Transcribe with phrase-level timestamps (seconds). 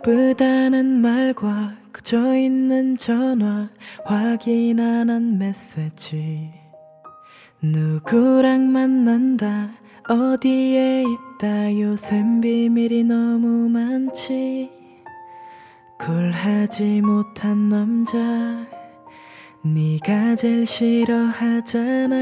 [0.00, 3.68] 바쁘다는 말과 그저 있는 전화
[4.06, 6.50] 확인 안 한 메시지.
[7.60, 9.70] 누구랑 만난다
[10.08, 14.70] 어디에 있다 요샌 비밀이 너무 많지.
[15.98, 18.18] 굴하지 못한 남자
[19.62, 22.16] 네가 제일 싫어하잖아.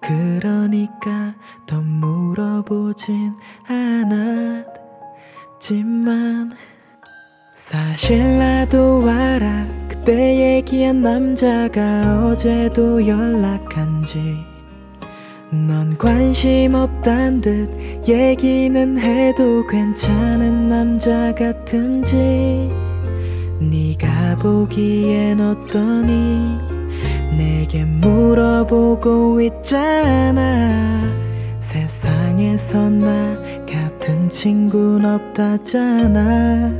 [0.00, 1.34] 그러니까
[1.66, 3.34] 더 물어보진
[3.66, 4.12] 않
[5.68, 6.50] 았지만
[7.52, 9.66] 사실 나도 알아.
[9.86, 14.18] 그때 얘기한 남자가 어제도 연락한지
[15.50, 22.70] 넌 관심 없단 듯 얘기는 해도 괜찮은 남자 같은지.
[23.60, 26.56] 네가 보기엔 어떠니?
[27.36, 30.88] 내게 물어보고 있잖아.
[31.60, 33.47] 세상에서 나
[34.28, 36.70] 친구는 없다잖아.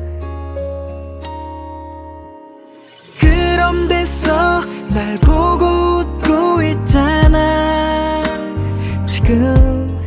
[3.19, 4.63] 그럼 됐어.
[4.89, 5.65] 날 보고
[6.01, 8.23] 웃고 있잖아.
[9.07, 9.99] 지금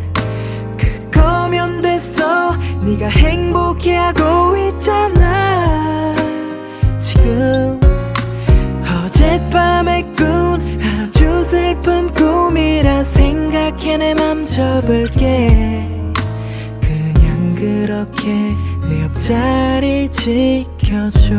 [0.77, 2.55] 그거면 됐어.
[2.83, 6.15] 네가 행복해하고 있잖아.
[6.99, 7.79] 지금
[9.05, 16.00] 어젯밤에 꾼 아주 슬픈 꿈이라 생각해 내 맘 접을게
[18.01, 18.33] 그렇게
[18.89, 21.35] 내 옆자리를 지켜줘?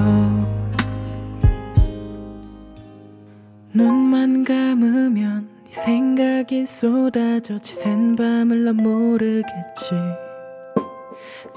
[3.72, 9.90] 눈만 감으면 네 생각이 쏟아져 지샌 밤을 넌 모르겠지.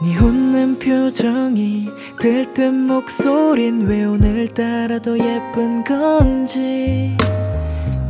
[0.01, 1.87] 네 웃는 표정이
[2.19, 7.15] 들뜬 목소린 왜 오늘따라 더 예쁜 건지.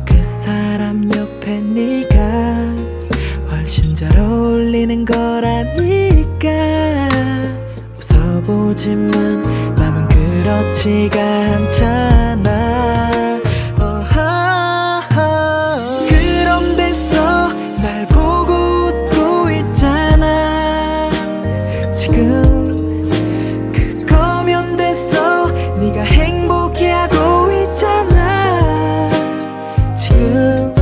[0.06, 2.74] 그 사람 옆에 네가
[3.50, 5.95] 훨씬 잘 어울리는 거라니까
[8.76, 13.40] 웃어보지만 맘은 그렇지가 않잖아.
[13.80, 15.16] 어허허.
[16.08, 17.48] 그럼 됐어.
[17.82, 21.10] 날 보고 웃고 있잖아.
[21.92, 23.10] 지금
[23.72, 25.48] 그거면 됐어.
[25.48, 29.10] 네가 행복해하고 있잖아.
[29.94, 30.72] 지금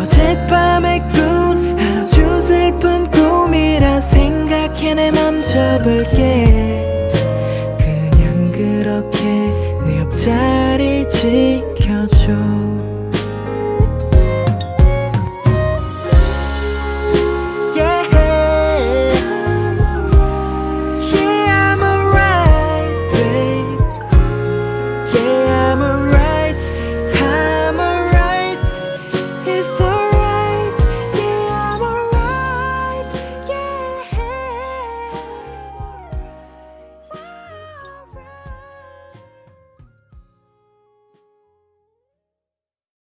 [0.00, 6.57] 어젯밤에 꾼 아주 슬픈 꿈이라 생각해 내 맘 접을게
[8.98, 9.22] 그렇게
[9.84, 12.77] 내 옆자리를 지켜줘